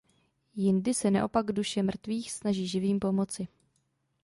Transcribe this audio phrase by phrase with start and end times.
[0.55, 3.47] Jindy se naopak duše mrtvých snaží živým pomoci.